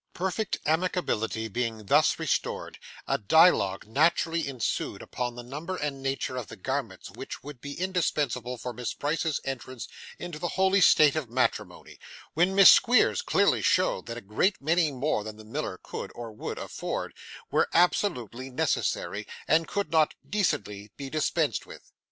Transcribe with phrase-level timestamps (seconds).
[0.15, 6.47] Perfect amicability being thus restored, a dialogue naturally ensued upon the number and nature of
[6.47, 9.87] the garments which would be indispensable for Miss Price's entrance
[10.17, 11.99] into the holy state of matrimony,
[12.33, 16.31] when Miss Squeers clearly showed that a great many more than the miller could, or
[16.31, 17.13] would, afford,
[17.51, 21.91] were absolutely necessary, and could not decently be dispensed with.